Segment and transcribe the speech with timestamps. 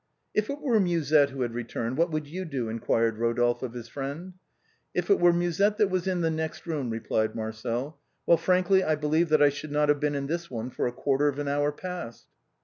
[0.39, 3.87] "If it were Musette who had returned, what would you do?" enquired Rodolphe of his
[3.87, 4.33] friend."
[4.95, 8.95] If it were Musette that was in the next room," replied Marcel," well, frankly, I
[8.95, 11.47] believe that I should not have been in this one for a quarter of an
[11.47, 12.25] hour past."